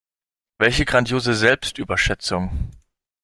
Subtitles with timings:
[0.57, 2.71] Welch grandiose Selbstüberschätzung.